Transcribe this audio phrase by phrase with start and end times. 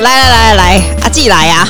[0.00, 1.68] 来来来来，阿季来呀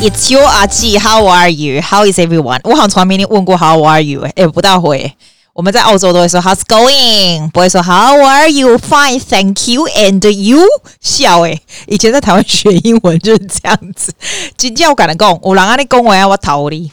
[0.00, 1.80] ！It's your 阿季，How are you?
[1.80, 2.58] How is everyone?
[2.64, 4.22] 我好像从来没你问过 How are you？
[4.34, 5.12] 哎，不大会。
[5.52, 7.50] 我们在澳洲都会说 How's going？
[7.50, 8.76] 不会说 How are you?
[8.78, 9.86] Fine, thank you.
[9.86, 10.60] And you？
[11.00, 11.60] 笑哎！
[11.86, 14.12] 以前在台湾学英文就是这样子。
[14.56, 16.90] 今叫我敢讲，有人跟你讲话，我逃你。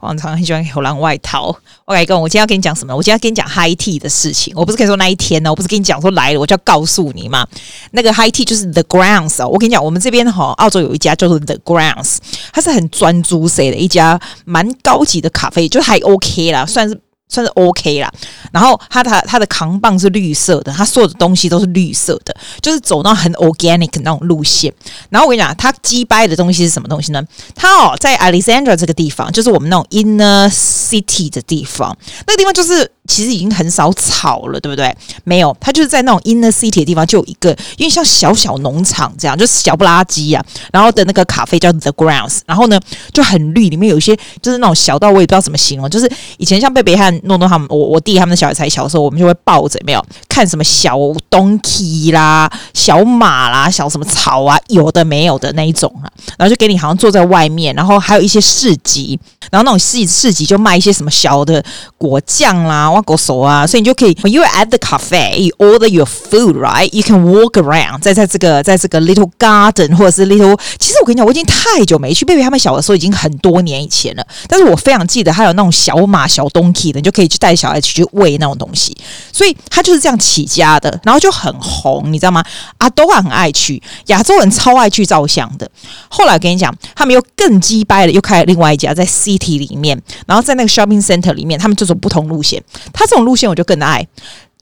[0.00, 1.54] 我常常很喜欢流浪外套。
[1.84, 2.94] 我跟你讲，我今天要跟你讲什么？
[2.94, 4.52] 我今天要跟你讲 high tea 的事情。
[4.56, 7.46] 我不是跟你说那一天呢，我不是跟你讲说来了，我就要告诉你嘛。
[7.92, 9.48] 那个 high tea 就是 The Grounds 哦。
[9.48, 12.18] 我跟你讲，我们这边哈，澳洲有一家叫做 The Grounds，
[12.52, 17.00] 它是很专注谁的一家蛮高级的咖啡，就还 OK 啦，算是。
[17.28, 18.10] 算是 OK 啦，
[18.52, 24.72] 然后他他他的扛棒是绿色的，他所有的东西都是绿色的，就是走那很 organic 那种路线。
[25.10, 27.22] 然后我跟你讲，他击败的东西是什么东西呢？
[27.54, 31.96] 他哦，在 Alexandra 这个地方，就是我们那种 inner city 的地方，
[32.26, 32.90] 那个地方就是。
[33.08, 34.94] 其实已经很少草了，对不对？
[35.24, 40.44] 没有，它就是在那种 inner city 的地方，就有一个，因为像小小农场这样，就是小不拉几啊。
[40.72, 42.78] 然后的那个咖啡叫 The Grounds，然后呢
[43.12, 50.98] 就很绿，里面有一些就是那种小到我也不知道怎么形容，就是以前像贝贝和诺诺他们，我我弟他们的小孩才小的时候，我们就会抱着没有看什么小
[51.30, 56.06] donkey 啦、小马啦、小什么草啊，有的没有的那一种啊。
[56.36, 59.18] 然后就给你好像坐在外面，然后还有一些市集，
[59.50, 61.64] 然后那种市市集就卖一些什么小的
[61.96, 62.97] 果酱啦。
[63.02, 66.88] 狗手啊，所以你就可以，When you at the cafe, you order your food, right?
[66.92, 74.26] You can walk around，在在这个在这个 little garden 或者是 little，其实我跟你讲，我已经太久没去，贝贝他们小的时候已经很多年以前了。
[74.48, 78.96] 但是我非常记得，还有那种小马、小 donkey 的，你就可以去带小孩去喂那种东西。
[79.32, 82.44] 所以他就是这样起家的，然后就很红，你知道吗？
[82.78, 85.68] 阿都很爱去，亚洲人超爱去照相的。
[86.08, 92.62] 后来我跟你讲，他们又更鸡掰了，又开了另外一家在 city 里面，然后在那个 shopping center 里面，他们就走不同路线。
[92.92, 94.06] 他这种路线我就更爱，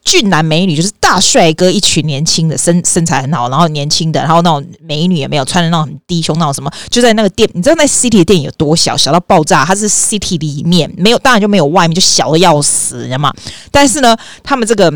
[0.04, 13.34] 俊男美女就是大帅哥一群年轻的身身材很好，然后年轻的，然后那种美女也没有穿的那种很低胸那种什么，就在那个店，你知道那 city 的店有多小，小到爆炸，它是 city 里面没有，当然就没有外面，就小的要死，你知道吗？
[13.72, 14.92] 但是呢，他们这个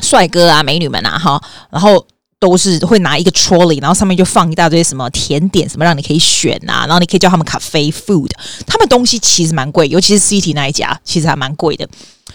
[0.00, 2.04] 帅哥啊美女们啊哈，然后
[2.38, 8.28] 都是会拿一个 trolley，然后上面就放一大堆什么甜点什么让你可以选啊，然后你可以叫他们咖啡 food，
[8.66, 11.88] 他们东西其实蛮贵，尤其是 city 那一家其实还蛮贵的。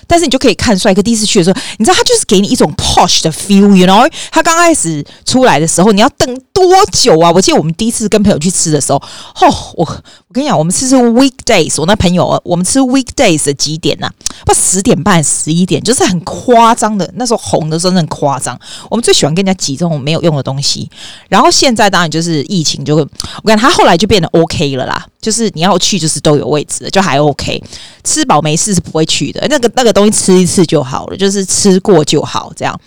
[0.08, 4.12] 但是你就可以看帅哥第一次去的时候，你知道他就是给你一种 posh 的 feel，you know？
[4.32, 7.32] 他刚开始出来的时候，你要等多久啊？
[7.32, 9.86] 我记得我们第一次跟朋友去吃的时候，哦，我
[10.28, 14.14] 我跟你讲，我们吃是 weekdays，我那朋友我们吃 weekdays 的几点呢、啊？
[14.46, 17.10] 不十点半、十一点，就是很夸张的。
[17.16, 18.60] 那时候红的时候真的很夸张。
[18.90, 20.90] 我们最喜欢跟人家挤这种没有用的东西。
[21.28, 27.62] 然后现在当然就是疫情就会，我感觉他后来就变得 OK 了啦，就是你要去就是都有位置的，就还 OK。
[28.04, 32.80] 吃饱没事是不会去的，那个那个东西吃一次就好了，就是吃过就好这样。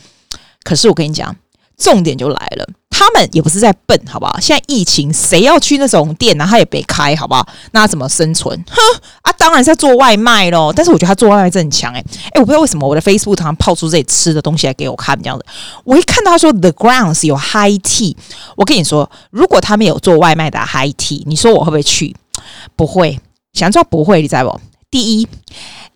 [0.65, 1.35] 可是我跟你讲，
[1.77, 4.39] 重点就来了，他们也不是在笨，好不好？
[4.41, 6.47] 现在疫情，谁要去那种店呢？
[6.49, 7.47] 他也别开，好不好？
[7.73, 8.57] 那怎么生存？
[8.69, 8.81] 哼
[9.23, 10.73] 啊，当然是要做外卖喽。
[10.75, 12.05] 但是我觉得他做外卖真很强诶、欸。
[12.35, 15.45] 诶、我不知道为什么我的 Facebook 常常抛出这里吃的东西来给我看，这样子。
[15.85, 18.15] 我一看到他说 The Grounds 有 High Tea，
[18.57, 22.17] 我跟你说，如果他们有做外卖的 High Tea，你说我会不会去？
[22.77, 23.21] 不会，
[23.53, 24.61] 想知道不会，你知道不？
[24.91, 25.29] 第一，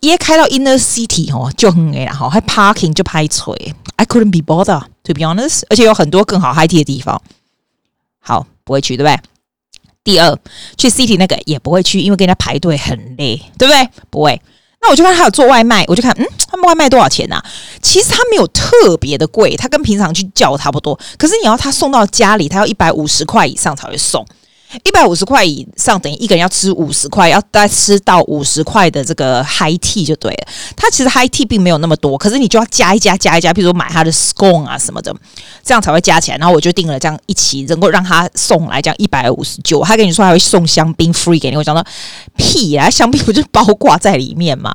[0.00, 7.20] 一开到 inner city 哦，就很哎，然后还 parking 就拍锤，I couldn't be bothered to be honest，而且有很多更好 high 的地方。
[8.18, 9.20] 好，不会去，对不对？
[10.02, 10.38] 第二，
[10.78, 13.88] 去 city 那个也不会去，因为跟人家排队很累，对不对？
[14.08, 14.40] 不会。
[14.80, 17.44] 那我就看他有做外卖，我就看，嗯，他们外卖多少钱呐、啊？
[17.82, 20.98] 其实他没有特别的贵，他跟平常去叫差不多。
[21.18, 24.24] 可是你要他送到家里，他要一百五十块以上才会送。
[24.82, 30.48] 一百五十块以上等于一个人要吃五十块，要再吃到五十块的这个 high tea 就对了。
[30.76, 35.14] 它其实 high tea 并没有那么多，可是你就要加一加加一加，比如说买它的 scone 啊什么的，
[35.64, 36.36] 这样才会加起来。
[36.36, 39.82] 然后我就订了这样一起，能够让他送来这样一百五十九。
[39.84, 41.84] 他跟你说还会送香槟 free 给你，我讲到
[42.36, 44.74] 屁啊，香槟不就是包挂在里面吗？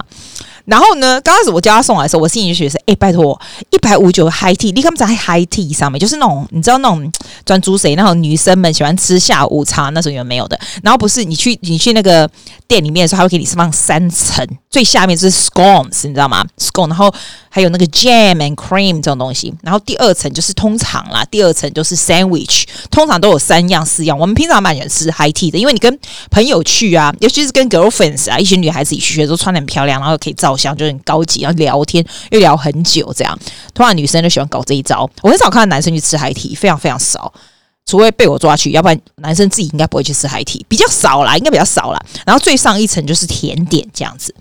[0.71, 3.37] 然后呢，刚开始我叫他送来的时候，我心里就觉得，哎，拜托，
[3.71, 5.99] 一百五九 high tea，你干嘛在 high tea 上面？
[5.99, 7.11] 就是那种你知道那种
[7.43, 10.57] 专注谁那种女生们喜欢吃下午茶那种有没有的？
[10.81, 12.25] 然后不是你去你去那个
[12.69, 17.13] 店里面的时候，他会给你放三层，最下面是 scones，你知道吗？scone，然后
[17.53, 24.17] 还有那个 jam and cream 这种东西，然后第二层就是通常啦，第二层就是 sandwich，通常都有三样四样。
[24.17, 25.99] 我们平常蛮喜欢吃 high tea 的，因为你跟
[26.29, 30.55] 朋友去啊，尤其是跟 girlfriends 啊，一群女孩子一起去，都穿得很漂亮，然后可以照。
[30.61, 33.35] 相就很高级，然后聊天又聊很久，这样。
[33.73, 35.09] 通常女生就喜欢搞这一招。
[35.23, 37.33] 我很少看到男生去吃 high tea，非常非常少，
[37.87, 41.99] 除非被我抓去，要不然男生自己应该不会去吃 high tea，比较少啦，应该比较少啦。
[42.27, 44.35] 然后最上一层就是甜点这样子。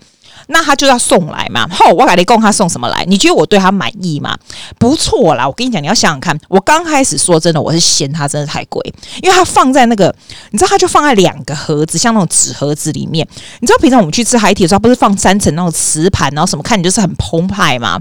[0.47, 1.67] 那他就要送来嘛。
[1.69, 3.05] 后我跟你供他送什么来？
[3.07, 4.37] 你觉得我对他满意吗？
[4.77, 6.37] 不错啦，我跟你讲，你要想想看。
[6.47, 8.81] 我刚开始说真的，我是嫌它真的太贵，
[9.21, 10.13] 因为它放在那个，
[10.51, 13.27] 你知道，它就放在两个盒子，像那种纸盒子里面。
[13.59, 17.99] 你知道平常我们去吃海底的时候，不是放三层那种瓷盘，然后什么看你就是很澎湃嘛？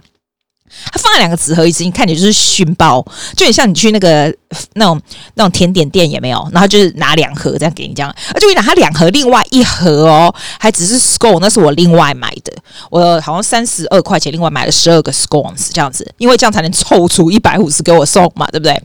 [0.93, 3.05] 它放在两个纸盒子，你看起来就是熏包，
[3.37, 4.34] 就很像你去那个
[4.75, 5.00] 那种
[5.34, 8.14] 那种甜点店也没有，然后就是拿两盒这样给你这样。
[8.34, 12.52] 而且我拿，它两盒另外一盒哦，还只是 scone，那是我另外买的，
[12.90, 18.81] 我好像三十二块钱另外买了十二个 scones 这样子，因为这样才能凑出一百五十给我送嘛，对不对？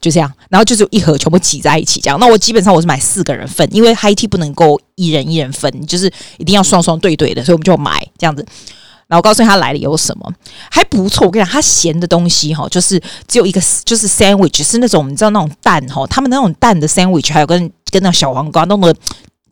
[0.00, 2.18] 就这样，然后就是一盒全部挤在一起这样。
[2.18, 8.42] 那我基本上我是买四个人份，因为 high tea 不能够一人一人分，就是一定要双双对对的，所以我们就买这样子。
[9.10, 10.32] 然后我告诉他来了有什么
[10.70, 18.94] 还不错，我跟你讲，他咸的东西哈，就是只有一个，就是 sandwich 是那种你知道那种蛋哈，他们那种蛋的 sandwich，还有跟跟那小黄瓜弄的，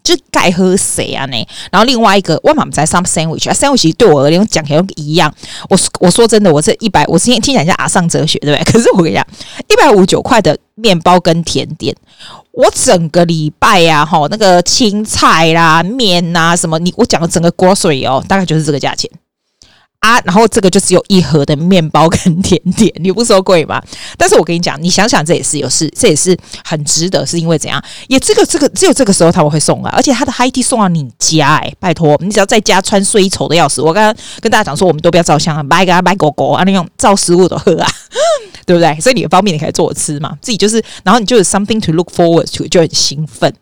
[0.05, 1.37] 就盖喝谁啊呢？
[1.73, 5.35] 然后另外一个我妈妈在上 sandwich，sandwich 对我而言讲起来一样。
[5.69, 8.73] 我我说真的，我这一百，我今天听讲一下阿上哲学对不对？
[8.73, 9.27] 可是我跟你讲，
[9.69, 11.93] 一百五九块的面包跟甜点，
[12.53, 19.11] 我整个礼拜呀哈，那个青菜啦、面呐什么，你我讲的整个 grocery 哦，大概就是这个价钱。
[20.01, 23.83] 啊，然后这个就只有一盒的面包跟甜点，你不说贵吗？
[24.17, 27.83] 但是我跟你讲，你想想，这也是有事，这也是很值得，是因为怎样？
[28.07, 33.83] 也这个这个只有这个时候他们会送啊，而且他的 high tea 送到你家，哎，拜托，你只要在家穿睡衣丑的要死。
[33.83, 37.89] 我刚刚跟大家讲说，我们都不要照相啊，买给他买狗狗啊，那种照食物都喝啊，
[38.65, 38.99] 对不对？
[39.01, 43.53] 所以你的方便你可以做我吃嘛，自己就是，然后你就有 something to look forward to，就很兴奋。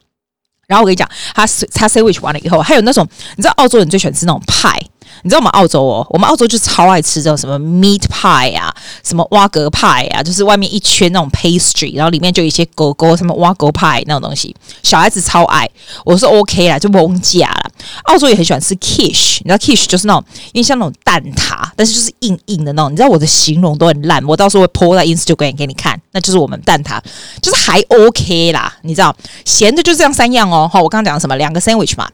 [0.68, 4.78] 然后我跟你讲，他他 sandwich 完了以后，还有那种你知道澳洲人最喜欢吃那种派。
[5.26, 15.68] 你知道我们澳洲哦，我们澳洲就超爱吃这种什么 meat pie 啊，什么蛙格派啊，就是外面一圈那种 pastry，然后里面就有一些狗狗什么蛙狗派那种东西，小孩子超爱。
[16.04, 17.70] 我说 OK 啦，就不用加了。
[18.04, 22.92] 澳洲也很喜欢吃 kish，你知道 kish 就是那种，因为像那种蛋挞，但是就是硬硬的那种。
[22.92, 27.00] 你知道我的形容都很烂，我到时候会 po 在 Instagram 给你看，那就是我们蛋挞，
[27.42, 28.72] 就是还 OK 啦。
[28.82, 29.12] 你知道
[29.44, 30.70] 咸的就这样三样哦。
[30.72, 31.34] 好，我刚刚讲什么？
[31.34, 32.08] 两个 sandwich 嘛，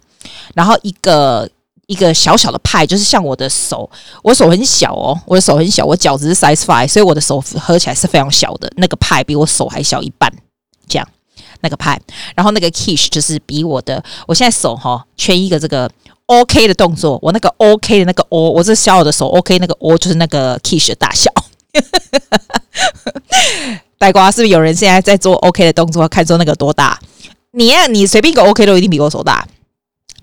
[0.55, 1.51] 然后一个。
[1.93, 3.89] 一个小小的派，就是像我的手，
[4.23, 8.73] 我手很小哦，我的手很小，我脚只是 size five，所以我的手合起来是非常小的。
[8.77, 10.33] 那个派比我手还小一半，
[10.89, 11.07] 这样
[11.61, 12.01] 那个派，
[12.35, 15.91] 然后那个 kish 就是比我的，我现在手哈、哦、缺一个这个
[16.27, 21.31] OK 的动作，我那个 OK 的那个 O，我这小小的手 OK 那个 O 就是那个 kish 的大小。
[23.99, 26.99] 呆瓜是不是有人现在在做 OK 的动作，看说那个多大？
[27.53, 29.47] 你呀、啊，你随便一个 OK 都一定比我手大。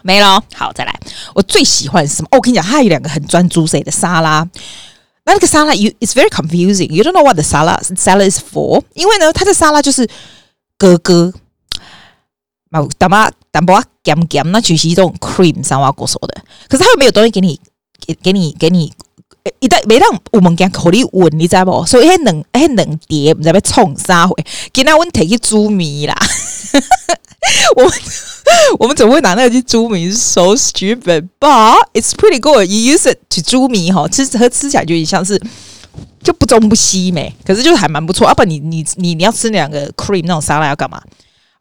[0.04, 1.00] 没了，好，再来。
[1.34, 2.28] 我最喜欢什么？
[2.31, 4.48] 哦，我跟你讲，它有两个很专注谁的沙拉。
[5.25, 6.90] 那那个沙拉，you it's very confusing.
[6.90, 8.81] You don't know what the salad salad is for.
[8.94, 10.10] 因为呢，它的沙拉就是
[10.78, 11.34] 哥哥，
[12.69, 16.42] 嘛，淡薄淡薄咸咸，那就是一种 cream 三花果说的。
[16.68, 17.60] 可是它又没有东西给你，
[18.06, 18.92] 给给你给你，
[19.60, 21.86] 一旦每当我们讲口里稳，你知道不？
[21.86, 24.36] 所以迄两迄两碟，唔知要创啥货。
[24.74, 26.16] 今天我提去煮米啦。
[27.75, 27.84] 我
[28.77, 32.68] 我们怎么会拿那个去煮米？So stupid，but it's pretty good.
[32.68, 35.42] You use it to 煮米哈，吃和吃起来就有点像是
[36.24, 38.27] 就不中不西没，可是就是还蛮不错。
[38.27, 41.01] 啊不，你你你你要吃两个 cream 那种沙拉要干嘛？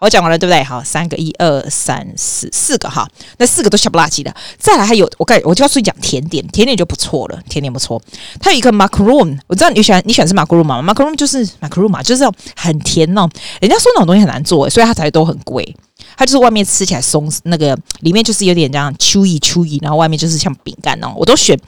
[0.00, 0.62] 我讲完了对不对？
[0.62, 3.04] 好，三个，一二三四，四个哈，
[3.38, 4.32] 那四个都小不拉几的。
[4.56, 8.00] 再来还有，我告我就要说讲甜点，甜点就不错了，甜点不错。
[8.40, 12.22] 它有一个 macaron 我知道你喜欢你喜欢吃 macaroon 吗？macaroon 就是 macaroon 嘛，就是
[12.54, 13.28] 很甜哦。
[13.60, 15.74] 人家说那种东西很难做，所以它才都很贵。
[16.18, 21.14] 它就是外面吃起来松，那个里面就是有点这样 chewy chewy，然后外面就是像饼干哦。
[21.16, 21.58] 我都选。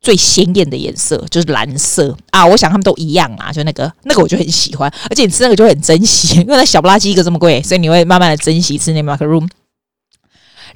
[0.00, 2.46] 最鲜艳的颜色就是蓝色啊！
[2.46, 9.48] 我想他们都一样啊，就那个 那个我就很喜欢，而且你吃那个就很珍惜，因为那小不拉几一个这么贵，所以你会慢慢的珍惜吃那 macaroon。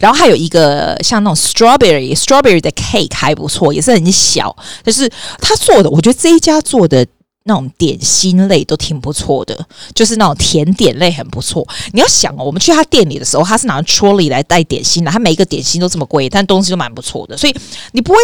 [0.00, 5.08] 然后还有一个像那种 strawberry strawberry 的 cake 还不错，也是很小，但是
[5.38, 7.06] 他做的，我觉得这一家做的。
[7.44, 11.66] 那种点心类都挺不错的，就是那种甜点类很不错。
[11.92, 17.37] 你要想哦，我们去他店里的时候，他是拿 trolley 来带点心的，他每一个点心都这么贵，但东西都蛮不错的。
[17.37, 17.56] 所以
[17.92, 18.18] 你不会，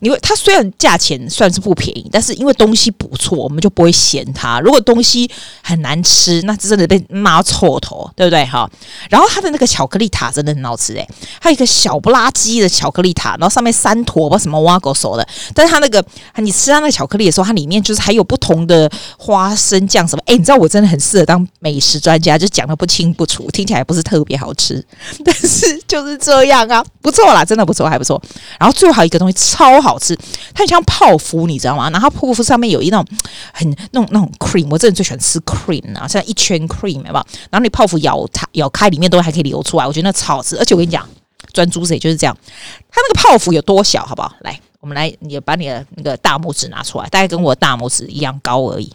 [0.00, 4.60] 你会，他虽然价钱算是不便宜，但是因为东西不错，我们就不会嫌它。
[4.60, 5.28] 如果东西
[5.62, 8.44] 很难吃，那真的被骂臭头，对不对？
[8.44, 8.70] 哈。
[9.08, 11.04] 然后他的那个巧克力塔真的很好吃诶，
[11.40, 16.04] 还有一个小不拉几的巧克力塔，然后上面三坨不什么挖狗手的，但是他那个
[16.36, 18.59] 你吃他那个巧克力的时候，它里面就是还有不同。
[18.66, 20.22] 的花生酱什么？
[20.26, 24.84] 哎，你知道我真的很适合当美食专家，就讲得不清不楚，听起来不是特别好吃，
[25.24, 28.20] 但是就是这样啊，不错啦，真的不错，还不错。
[28.58, 30.16] 然后最后还有一个东西超好吃，
[30.54, 31.90] 它很像泡芙，你知道吗？
[31.90, 33.16] 然后泡芙上面有一那种
[33.52, 37.14] 很那种那种 cream，我真的最喜欢吃 cream 啊，像一圈 cream 有没有？
[37.50, 40.56] 然后你泡芙咬它咬开，里面都还可以流出来，我觉得那超好吃。
[40.56, 41.06] 而且我跟你讲，
[41.52, 42.36] 专注谁就是这样。
[42.90, 44.32] 它那个泡芙有多小，好不好？
[44.40, 48.90] 来，我们来，你把你的那个大拇指拿出来，大概跟我大拇指一样高而已。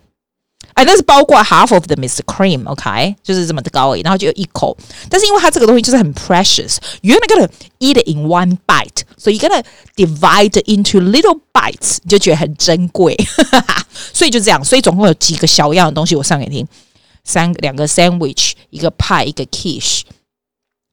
[0.74, 2.22] 哎，那是包括 half of the Mr.
[2.24, 4.01] Cream，OK，就是这么的高而已。
[4.01, 4.75] 然后就一口，
[5.10, 7.48] 但是因为它这个东西就是很 precious，you're gonna
[7.80, 9.63] eat in one bite，所以 you gotta
[9.96, 13.15] divide into little bites，你就觉得很珍贵。
[14.12, 16.68] 所以就这样，所以总共有几个小样的东西，我上给你听：
[17.24, 20.01] 三两个 sandwich，一个 pie，，一个 quiche，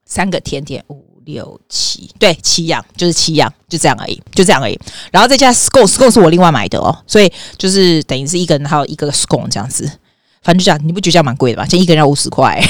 [0.05, 0.85] 三个甜点。
[1.25, 4.79] 六七对七样，就是七样，就这样而已，就这样而已。
[5.11, 9.89] 然后再加 scone，scone 是我另外买的哦，所以就是等于是一个人还有一个 scone 这样子。
[10.41, 11.65] 反正就这样，你不觉得这样蛮贵的吗？
[11.65, 12.61] 这一个人要五十块，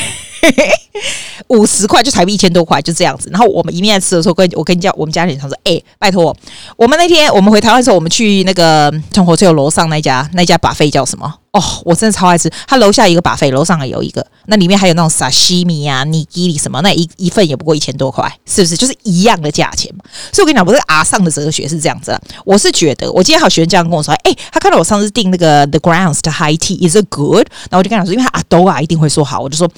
[1.47, 3.29] 五十块就台币一千多块，就这样子。
[3.31, 6.35] 然后我们一面在吃的时候，跟我跟你讲，我们家里人说：“哎、拜托，
[6.77, 12.51] 我们那天我们回台湾的时候，我们去那个从火车有楼上那家那家把费叫什么？”哦，我真的超爱吃。
[12.67, 18.75] 他楼下一个把费楼上还有一个，那里面还有那种沙西米啊、尼基里什么，那一一份也不过一千多块，是不是？
[18.75, 20.03] 就是一样的价钱嘛。
[20.31, 22.19] 所以我跟你讲，我这个阿上的哲学是这样子。
[22.43, 27.45] 我是觉得，我今天好学生这样跟我说，哎、他看到我上次订那个 The Grounds 的 High Tea is it good？
[27.69, 29.69] 然后我就跟他说，因为他阿都啊一定会说好，我就说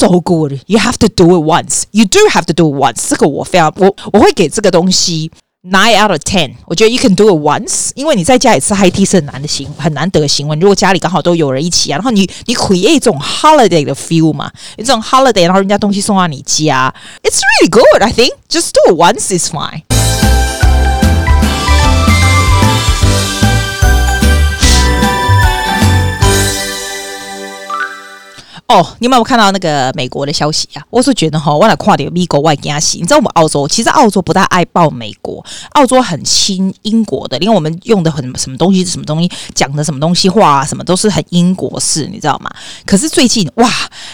[0.00, 3.10] So good，you have to do it once，you do have to do it once。
[3.10, 5.30] 这个我非常，我我会给这个东西。
[5.68, 10.56] Nine out of ten，我觉得 you can do it once，因为你在家里吃 high tea 是很难的行，很难得的行为。
[10.58, 19.52] 如果家里刚好都有人一起啊，然后你你 create 这种 holiday 的 feel 嘛，这种 holiday，然后人家东西送到你家，it's really good。I think just do it once is
[19.52, 19.82] fine。
[28.71, 30.81] 哦，你有没有看到那个美国的消息啊？
[30.89, 32.99] 我是觉得哈，我来跨点美国外加息。
[32.99, 42.49] 你知道我们澳洲，其实澳洲不大爱报美国，澳洲很亲英国的，因为我们用的很什么东西，什么东西讲的什么东西话啊，什么都是很英国式，你知道吗？
[42.85, 43.69] 可是最近哇，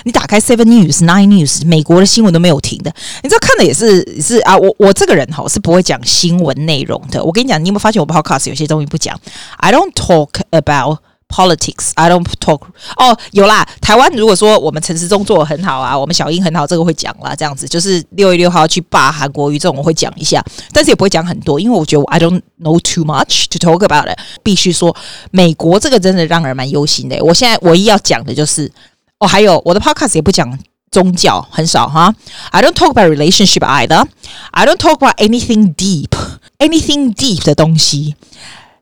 [0.05, 2.91] 你打开 Seven News、Nine News，美国的新闻都没有停的。
[3.21, 7.23] 你知道看的也是是啊，我我这个人哈是不会讲新闻内容的。
[7.23, 9.15] 我跟你讲，你有没有发现我 Podcast 有些东西不讲
[9.57, 10.97] ？I don't talk about。
[11.29, 12.61] Politics, I don't talk.
[12.95, 13.67] 哦，有啦。
[13.81, 17.35] 台湾如果说我们陈时中做得很好啊，我们小英很好，这个会讲啦。
[17.35, 24.17] 这样子就是六月六号去霸韩国瑜这种，我会讲一下，但是也不会讲很多，因为我觉得 I don't know too much to talk about it。
[24.41, 24.95] 必须说，
[25.31, 27.21] 美国这个真的让人蛮忧心的。
[27.23, 28.71] 我现在唯一要讲的就是，
[29.19, 30.57] 哦，还有我的 Podcast 也不讲
[30.91, 32.15] 宗教，很少哈。
[32.51, 34.05] I don't talk about relationship either.
[34.51, 36.09] I don't talk about anything deep,
[36.57, 38.15] anything deep 的东西。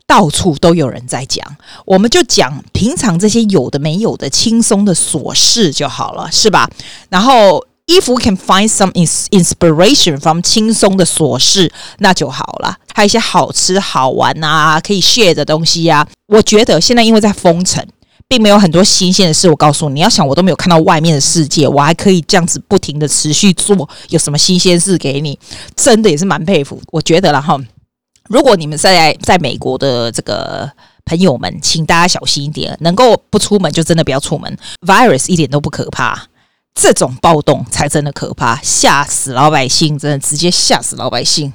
[0.08, 1.44] 到处都有人在讲，
[1.86, 6.70] 我们就讲平常这些有的没有的轻松的琐事就好了，是吧？
[7.10, 8.92] 然后，if we can find some
[9.32, 12.78] inspiration from 轻松的琐事，那就好了。
[12.94, 16.08] 还有一些好吃好玩啊，可以 share 的东西呀、啊。
[16.28, 17.84] 我觉得现在因为在封城，
[18.28, 19.50] 并没有很多新鲜的事。
[19.50, 25.38] 我告诉你，你要想我都没有看到外面的世界，我还可以这样子不停的持续做，有什么新鲜事给你？
[25.76, 26.80] 真的也是蛮佩服。
[26.92, 27.60] 我觉得了哈。
[28.28, 30.70] 如果你们在在美国的这个
[31.06, 34.58] 朋友们，请大家小心一点，能够不出门就真的不要出门。
[34.82, 36.28] Virus 一点都不可怕，
[36.74, 41.52] 这种暴动才真的可怕，吓死老百姓，真的直接吓死老百姓。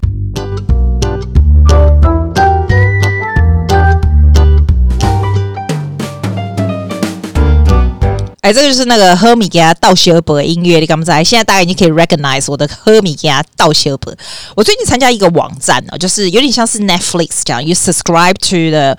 [8.40, 11.22] 哎，这个就是那个喝米给他倒小杯的音乐，你敢不知道？
[11.22, 14.10] 现在大家已经可以 recognize 我的喝米给他倒小杯。
[14.56, 18.96] 我最近参加一个网站哦，就是有点像是 Netflix 这样，you subscribe to 的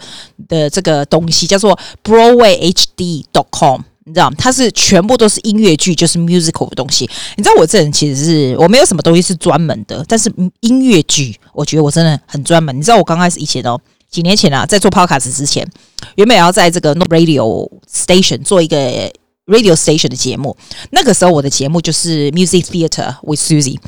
[0.47, 4.35] 的这个东西叫做 BroadwayHD.com，你知道吗？
[4.37, 7.09] 它是全部都是音乐剧，就是 musical 的东西。
[7.35, 12.77] 你知道我这人其实是我没有什么东西是专门的，但是音乐剧我觉得我真的很专门。
[12.77, 13.75] 你知道我刚开始以前哦，
[14.11, 15.67] 几年前啊，在做 podcast 之前，
[16.13, 19.11] 原本要在这个 No radio station 做一个。
[19.46, 20.56] Radio station 的节目，
[20.90, 23.78] 那个时候我的节目就是 Music Theater with Susie。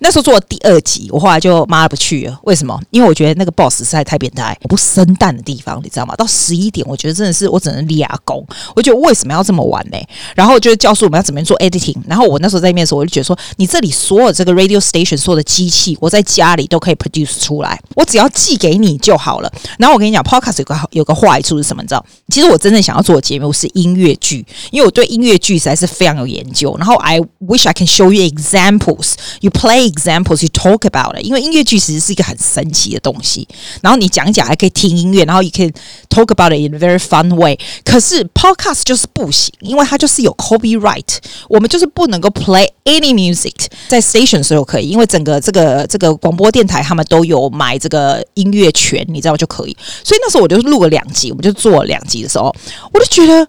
[0.00, 2.40] 那时候做了第二集，我后来就妈不去了。
[2.44, 2.78] 为什么？
[2.90, 6.16] 因为我觉得那个 boss 实在太变态，我不生蛋的地方，你知道吗？
[6.16, 8.44] 到十一点，我觉得真的是我只能立阿功。
[8.74, 9.98] 我觉得为什么要这么晚呢？
[10.34, 11.96] 然后就是教书我们要怎么样做 editing。
[12.06, 19.52] 然后我那时候在面试，我就觉得说，你这里所有这个 radio station 所有的机器，我在家里都可以 produce 出来，我只要寄给你就好了。
[19.78, 21.82] 然后我跟你讲，podcast 有个有个坏处是什么？
[21.82, 22.02] 你知道？
[22.28, 26.74] 其实我真正想要做的节目是音乐剧，因为我对音乐剧实在是非常有研究。
[26.78, 29.12] 然后 I wish I can show you examples.
[29.40, 29.89] You play.
[29.90, 33.48] Examples you talk about it，因为音乐剧其实是一个很神奇的东西。
[33.82, 35.72] 然后你讲讲，还可以听音乐，然后也可以
[36.08, 37.58] talk about it in a very fun way。
[37.84, 41.16] 可是 podcast 就是不行，因为它就是有 copyright，
[41.48, 43.54] 我们就是不能够 play any music
[43.88, 49.76] 在 station 时候可以，因为整个这个这个广播电台他们都有买这个音乐权，你知道就可以。
[50.04, 52.54] 所以那时候我就录了两集，我们就做了两集的时候，
[52.92, 53.44] 我就觉得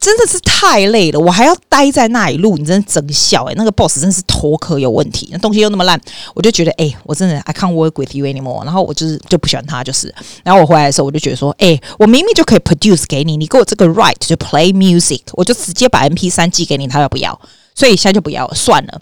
[0.00, 5.83] 真的是太累了，我还要待在那里录，你真的真笑诶、那个 boss 真是头壳有问题，那东西又那么。
[5.84, 6.00] 烂，
[6.34, 8.64] 我就觉得哎、我真的 I can't work with you anymore。
[8.64, 10.14] 然后我就是就不喜欢他，就是。
[10.42, 17.40] 然后我回来的时候，我就觉得说，哎、我明明就可以 produce 给你，你给我这个 right to play music，我就直接把 MP3 寄给你，他要不要？
[17.76, 19.00] 所以现在就不要算了，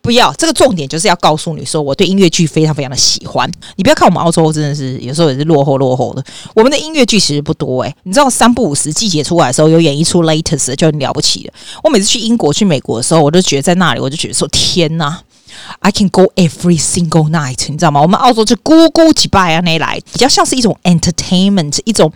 [0.00, 0.32] 不要。
[0.38, 3.46] 这个重点就是要告诉你说，我对音乐剧非常非常的喜欢。
[3.76, 6.24] 你不要看我们澳洲真的是有时候也是落后落后的。
[6.54, 11.52] 我们的音乐剧其实不多诶，你知道三不五时季节出来的时候有演一出 latest 就很了不起了。
[11.82, 15.20] 我每次去英国去美国的时候，我都觉得在那里我就觉得说天呐
[15.80, 18.00] ，I can go every single night，你知道吗？
[18.00, 22.12] 我们澳洲就咕咕几拜啊那来，比较像是一种 entertainment 一种。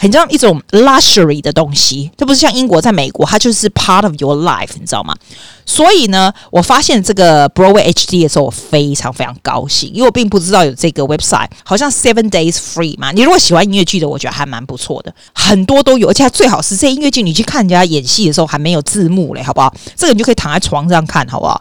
[0.00, 5.12] 很像一种 luxury 的东西，这不是像英国，在美国，它就是 part of your life，你知道吗？
[5.66, 13.10] 所以呢，我发现这个 Broadway HD 的时候，我非常非常高兴，因为我并不知道有这个 website，好像 seven days free 嘛。
[13.10, 19.74] 你如果喜欢音乐剧的，我觉得还蛮不错的，很多都有，而且它最好是这音乐剧，你去看人家演戏的时候还没有字幕嘞，好不好？
[19.96, 21.60] 这个你就可以躺在床上看，好不好？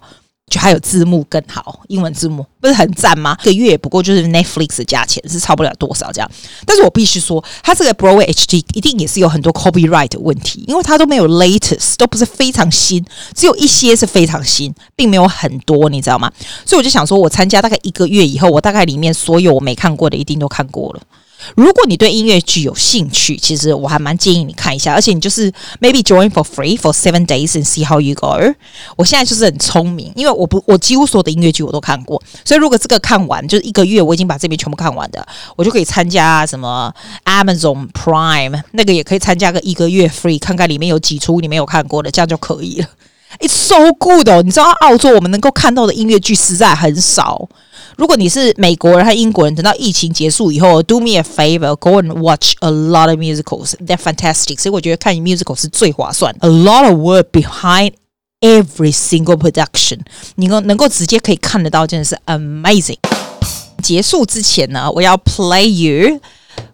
[0.50, 3.38] 就还有字幕更好，英文字幕不是很赞吗？
[3.42, 6.32] 一个月不过就是 Netflix 的价钱，是差不了多少这样。
[6.66, 16.32] 但是我必须说，它这个 Broadway HD 一定也是有很多 copyright 的问题，因为它都没有 latest，都不是非常新，只有一些是非常新，并没有很多，你知道吗？
[16.66, 21.02] 所以我就想说，我参加大概一个月以后，我大概里面所有我没看过的，一定都看过了。
[21.56, 28.38] 如果你对音乐剧有兴趣，其实我还蛮建议你看一下，而且你就是 maybe join for free for seven days and see how you go。
[28.96, 35.26] 我现在就是很聪明，因为我不我几乎所有的音乐剧我都看过，所以如果这个看完就是一个月，我已经把这边全部看完的，
[35.56, 36.94] 我就可以参加什么
[37.26, 42.88] Amazon Prime 那个也可以参加个一个月 free，看看里面有几出你没有看过的，这样就可以了。
[43.40, 44.42] It's so good 哦！
[44.42, 47.48] 你知道澳洲我们能够看到的音乐剧实在很少。
[47.98, 53.74] 如果你是美国人和英国人，等到疫情结束以后，do me a favor, go and watch a lot of musicals.
[53.86, 54.60] They're fantastic.
[54.60, 56.36] 所以我觉得看 musical 是最划算。
[56.42, 57.94] A lot of work behind
[58.40, 60.02] every single production，
[60.36, 63.00] 你能能够直接可以看得到，真的是 amazing。
[63.82, 66.20] 结束之前呢，我要 play you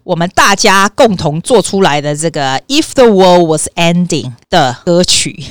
[0.02, 5.42] 我们大家共同做出来的这个 If the World Was Ending 的歌曲。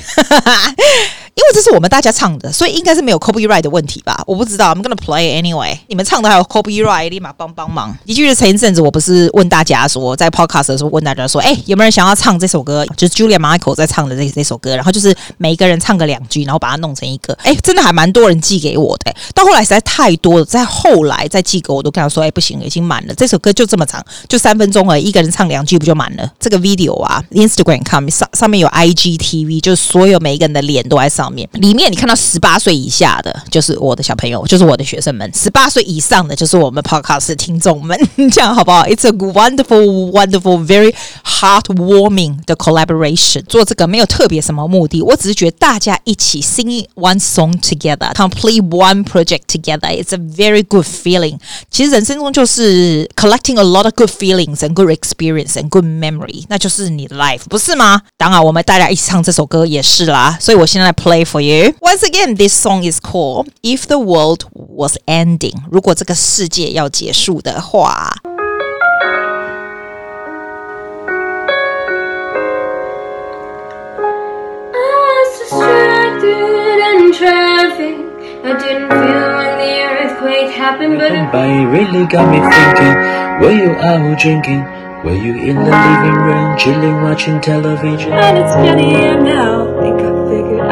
[1.34, 4.22] 因为这是我们大家唱的，所以应该是没有 copyright 的问题吧？
[4.24, 5.76] 我不知道，I'm gonna play anyway。
[5.88, 7.94] 你们唱的还有 copyright，立马帮帮忙。
[8.06, 12.86] 的确是前一阵子，我不是问大家说，在 podcast 的时候问大家说，哎，有没有人想要唱这首歌？
[12.96, 17.36] 就是 Julia Michael 在唱的这这首歌，然后就是每一个人唱个两句，然后把它弄成一个。
[17.42, 19.12] 哎，真的还蛮多人寄给我的。
[19.34, 23.14] 到后来实在太多了，在后来再寄给我，都跟他说，哎，不行，已经满了。
[23.14, 26.30] 这首歌就这么长，就三分钟而已，一个人唱两句不就满了？
[26.38, 31.23] 这个 video 啊，Instagram 上上面有 IGTV，就是所有每一个人的脸都在上。
[31.24, 37.98] 上面里面你看到十八岁以下的，就是我的小朋友，就是我的学生们；十八岁以上的，就是我们 Podcast 听众们。
[38.30, 43.42] 这样好不好？It's a wonderful, wonderful, very heartwarming 的 collaboration。
[43.46, 49.88] 做这个没有特别什么目的，我只是觉得大家一起 sing one song together, complete one project together.
[49.88, 51.38] It's a very good feeling.
[51.70, 58.02] 其实人生中就是 collecting a lot of good feelings and good experience and good memory，那就是你的 life，不是吗？
[58.18, 60.36] 当然，我们大家一起唱这首歌也是啦。
[60.38, 61.13] 所以我现在 play。
[61.25, 61.73] for you.
[61.81, 65.55] Once again, this song is called If the World Was Ending.
[65.71, 68.13] 如果这个世界要结束的话。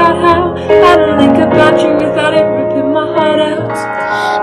[0.03, 3.71] about how I think about you without it ripping my heart out.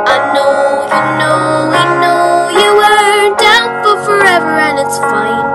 [0.07, 1.39] I know you know
[1.73, 2.23] we know
[2.59, 5.47] you were doubtful forever and it's fine.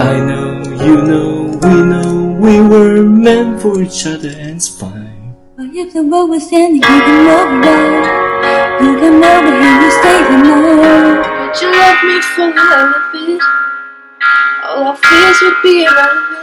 [0.00, 0.48] I know
[0.86, 1.28] you know
[1.60, 5.36] we know we were meant for each other and it's fine.
[5.56, 7.76] But if the world was ending, you can love me.
[8.80, 11.20] You come over and you stay the night.
[11.36, 13.42] Would you love me for the hell of it?
[14.64, 16.38] All our fears would be irrelevant.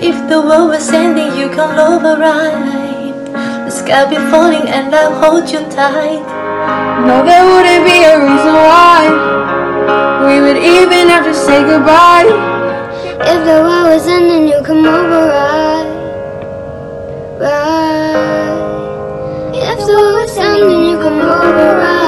[0.00, 1.27] If the world was ending.
[3.90, 6.22] I'll be falling and I'll hold you tight.
[7.06, 9.08] No, there wouldn't be a reason why
[10.26, 12.28] we would even have to say goodbye.
[13.32, 15.88] If the world was ending, you come over right,
[17.40, 18.58] right.
[19.54, 22.07] If the world was ending, you come over right,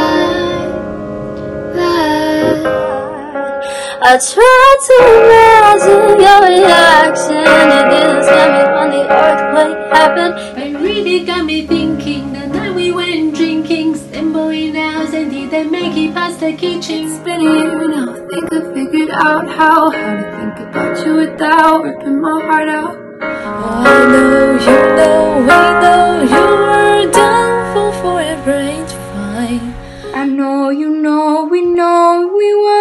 [4.02, 7.44] I tried to imagine your reaction.
[7.44, 12.74] It didn't scare me when the earthquake happened It really got me thinking the night
[12.74, 18.26] we went drinking Assembling hours and did they make it past the kitchen now, I
[18.30, 22.96] think I figured out how How to think about you without ripping my heart out
[23.22, 28.70] Oh, I know, you know, we know you were done for forever
[30.12, 32.79] I know you know we know we were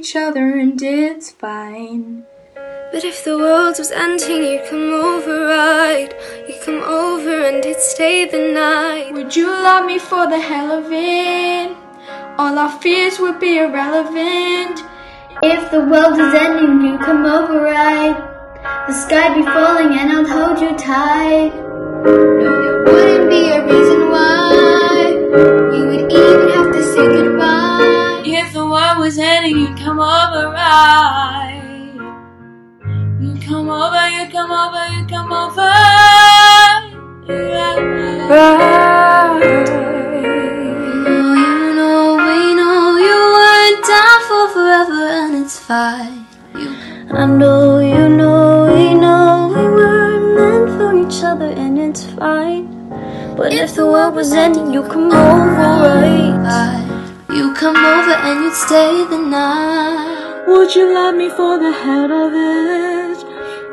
[0.00, 2.24] each other and it's fine.
[2.54, 6.10] But if the world was ending, you'd come over, right?
[6.48, 9.12] You'd come over and you'd stay the night.
[9.12, 11.76] Would you love me for the hell of it?
[12.38, 14.80] All our fears would be irrelevant.
[15.42, 18.16] If the world is ending, you'd come over, right?
[18.88, 21.52] The sky be falling and I'll hold you tight.
[22.04, 25.12] No, there wouldn't be a reason why
[25.72, 27.89] we would even have to say goodbye.
[28.32, 31.62] If the world was ending, you'd come over, right?
[33.20, 35.70] You'd come over, you'd come over, you'd come over.
[37.26, 37.74] Yeah.
[38.30, 39.42] Right.
[41.38, 46.26] You know, we know you weren't down for forever, and it's fine.
[46.54, 46.70] You,
[47.10, 52.68] I know, you know, we know we were meant for each other, and it's fine.
[53.36, 56.78] But if the world was ending, you'd come over, right?
[56.78, 56.79] You
[57.60, 60.46] come over and you'd stay the night.
[60.46, 63.18] Would you love me for the hell of it?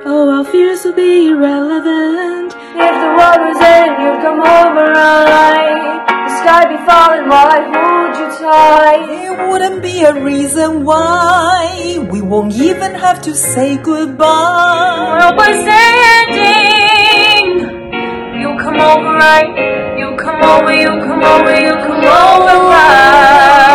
[0.06, 2.52] Oh, our fears will be irrelevant.
[2.86, 6.04] If the world was ending, you'd come over, right?
[6.28, 9.08] The sky be falling while I hold you tight.
[9.08, 15.18] There wouldn't be a reason why we won't even have to say goodbye.
[15.18, 15.64] World was
[16.28, 17.48] ending.
[18.42, 19.50] You come over, right?
[19.98, 23.67] You come over, you come over, you come over, right?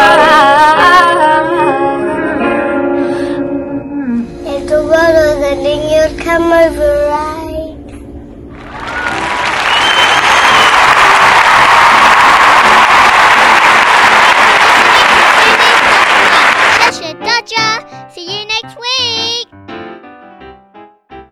[6.52, 7.11] over.